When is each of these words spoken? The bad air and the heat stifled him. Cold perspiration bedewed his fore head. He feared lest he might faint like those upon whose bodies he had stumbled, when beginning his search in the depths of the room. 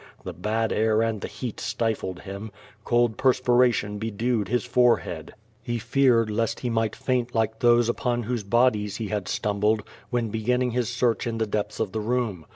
The 0.23 0.33
bad 0.33 0.73
air 0.73 1.03
and 1.03 1.21
the 1.21 1.27
heat 1.27 1.59
stifled 1.59 2.21
him. 2.21 2.51
Cold 2.83 3.17
perspiration 3.19 3.99
bedewed 3.99 4.47
his 4.47 4.65
fore 4.65 4.97
head. 4.97 5.35
He 5.61 5.77
feared 5.77 6.27
lest 6.31 6.61
he 6.61 6.71
might 6.71 6.95
faint 6.95 7.35
like 7.35 7.59
those 7.59 7.87
upon 7.87 8.23
whose 8.23 8.41
bodies 8.43 8.95
he 8.95 9.09
had 9.09 9.27
stumbled, 9.27 9.83
when 10.09 10.29
beginning 10.29 10.71
his 10.71 10.89
search 10.89 11.27
in 11.27 11.37
the 11.37 11.45
depths 11.45 11.79
of 11.79 11.91
the 11.91 11.99
room. 12.01 12.47